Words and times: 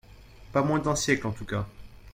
Pas 0.51 0.63
moins 0.63 0.79
d’un 0.79 0.95
siècle, 0.95 1.27
en 1.27 1.31
tout 1.31 1.45
cas 1.45 1.67